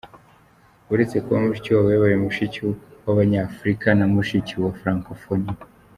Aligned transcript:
Uretse 0.93 1.15
kuba 1.23 1.43
Mushikiwabo 1.47 1.89
yabaye 1.91 2.15
Mushiki 2.23 2.59
w’Abanyafurika 3.05 3.87
na 3.99 4.05
Mushiki 4.13 4.53
wa 4.63 4.71
Francophonie. 4.79 5.53